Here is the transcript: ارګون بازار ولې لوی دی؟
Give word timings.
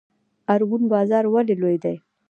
ارګون 0.53 0.83
بازار 0.93 1.23
ولې 1.33 1.55
لوی 1.61 1.77
دی؟ 1.83 1.95